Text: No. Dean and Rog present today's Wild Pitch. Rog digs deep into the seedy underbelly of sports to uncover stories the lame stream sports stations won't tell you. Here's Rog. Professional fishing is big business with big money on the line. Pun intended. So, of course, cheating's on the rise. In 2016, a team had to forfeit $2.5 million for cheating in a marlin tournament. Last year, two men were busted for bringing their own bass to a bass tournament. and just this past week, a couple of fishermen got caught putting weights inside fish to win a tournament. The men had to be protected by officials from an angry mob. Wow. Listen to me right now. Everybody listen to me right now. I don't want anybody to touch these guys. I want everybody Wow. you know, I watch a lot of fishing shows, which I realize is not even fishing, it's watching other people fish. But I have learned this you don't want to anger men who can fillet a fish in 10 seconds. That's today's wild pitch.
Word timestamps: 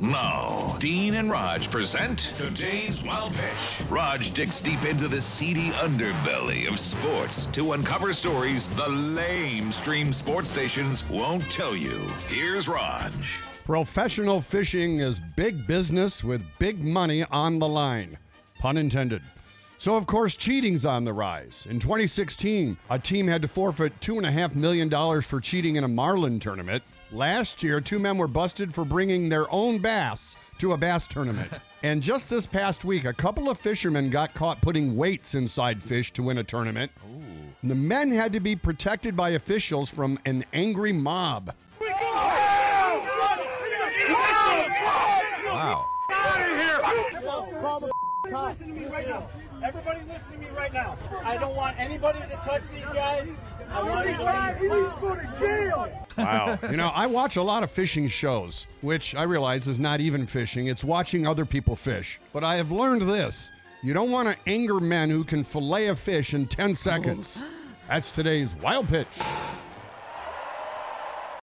No. 0.00 0.76
Dean 0.78 1.16
and 1.16 1.30
Rog 1.30 1.60
present 1.70 2.32
today's 2.38 3.04
Wild 3.04 3.34
Pitch. 3.34 3.82
Rog 3.90 4.22
digs 4.32 4.58
deep 4.58 4.86
into 4.86 5.08
the 5.08 5.20
seedy 5.20 5.68
underbelly 5.72 6.66
of 6.66 6.78
sports 6.78 7.44
to 7.46 7.72
uncover 7.72 8.14
stories 8.14 8.66
the 8.68 8.88
lame 8.88 9.70
stream 9.70 10.10
sports 10.10 10.48
stations 10.48 11.06
won't 11.10 11.42
tell 11.50 11.76
you. 11.76 11.98
Here's 12.28 12.66
Rog. 12.66 13.12
Professional 13.66 14.40
fishing 14.40 15.00
is 15.00 15.20
big 15.36 15.66
business 15.66 16.24
with 16.24 16.40
big 16.58 16.82
money 16.82 17.24
on 17.30 17.58
the 17.58 17.68
line. 17.68 18.16
Pun 18.58 18.78
intended. 18.78 19.20
So, 19.80 19.96
of 19.96 20.06
course, 20.06 20.36
cheating's 20.36 20.84
on 20.84 21.04
the 21.04 21.14
rise. 21.14 21.66
In 21.66 21.80
2016, 21.80 22.76
a 22.90 22.98
team 22.98 23.26
had 23.26 23.40
to 23.40 23.48
forfeit 23.48 23.98
$2.5 24.02 24.54
million 24.54 25.22
for 25.22 25.40
cheating 25.40 25.76
in 25.76 25.84
a 25.84 25.88
marlin 25.88 26.38
tournament. 26.38 26.82
Last 27.12 27.62
year, 27.62 27.80
two 27.80 27.98
men 27.98 28.18
were 28.18 28.28
busted 28.28 28.74
for 28.74 28.84
bringing 28.84 29.30
their 29.30 29.50
own 29.50 29.78
bass 29.78 30.36
to 30.58 30.74
a 30.74 30.76
bass 30.76 31.06
tournament. 31.06 31.50
and 31.82 32.02
just 32.02 32.28
this 32.28 32.44
past 32.44 32.84
week, 32.84 33.06
a 33.06 33.14
couple 33.14 33.48
of 33.48 33.58
fishermen 33.58 34.10
got 34.10 34.34
caught 34.34 34.60
putting 34.60 34.98
weights 34.98 35.34
inside 35.34 35.82
fish 35.82 36.12
to 36.12 36.22
win 36.22 36.36
a 36.36 36.44
tournament. 36.44 36.92
The 37.62 37.74
men 37.74 38.10
had 38.10 38.34
to 38.34 38.40
be 38.40 38.56
protected 38.56 39.16
by 39.16 39.30
officials 39.30 39.88
from 39.88 40.18
an 40.26 40.44
angry 40.52 40.92
mob. 40.92 41.54
Wow. 45.46 45.86
Listen 48.32 48.68
to 48.68 48.72
me 48.72 48.86
right 48.86 49.08
now. 49.08 49.28
Everybody 49.62 50.00
listen 50.08 50.32
to 50.32 50.38
me 50.38 50.48
right 50.56 50.72
now. 50.72 50.96
I 51.24 51.36
don't 51.36 51.54
want 51.54 51.78
anybody 51.78 52.20
to 52.20 52.36
touch 52.36 52.62
these 52.72 52.88
guys. 52.90 53.36
I 53.70 53.82
want 53.82 54.06
everybody 54.06 55.96
Wow. 56.18 56.58
you 56.70 56.76
know, 56.76 56.88
I 56.88 57.06
watch 57.06 57.36
a 57.36 57.42
lot 57.42 57.62
of 57.62 57.70
fishing 57.70 58.08
shows, 58.08 58.66
which 58.80 59.14
I 59.14 59.22
realize 59.22 59.68
is 59.68 59.78
not 59.78 60.00
even 60.00 60.26
fishing, 60.26 60.66
it's 60.66 60.84
watching 60.84 61.26
other 61.26 61.44
people 61.44 61.76
fish. 61.76 62.20
But 62.32 62.44
I 62.44 62.56
have 62.56 62.72
learned 62.72 63.02
this 63.02 63.50
you 63.82 63.94
don't 63.94 64.10
want 64.10 64.28
to 64.28 64.36
anger 64.46 64.78
men 64.78 65.08
who 65.08 65.24
can 65.24 65.42
fillet 65.42 65.88
a 65.88 65.96
fish 65.96 66.34
in 66.34 66.46
10 66.46 66.74
seconds. 66.74 67.42
That's 67.88 68.10
today's 68.10 68.54
wild 68.56 68.88
pitch. 68.88 69.08